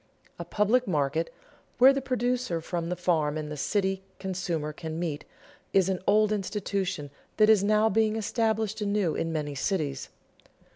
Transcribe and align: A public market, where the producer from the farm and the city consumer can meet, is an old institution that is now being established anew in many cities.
A 0.39 0.45
public 0.45 0.87
market, 0.87 1.31
where 1.77 1.93
the 1.93 2.01
producer 2.01 2.59
from 2.59 2.89
the 2.89 2.95
farm 2.95 3.37
and 3.37 3.51
the 3.51 3.55
city 3.55 4.01
consumer 4.17 4.73
can 4.73 4.97
meet, 4.99 5.25
is 5.73 5.89
an 5.89 5.99
old 6.07 6.31
institution 6.31 7.11
that 7.37 7.51
is 7.51 7.63
now 7.63 7.87
being 7.87 8.15
established 8.15 8.81
anew 8.81 9.13
in 9.13 9.31
many 9.31 9.53
cities. 9.53 10.09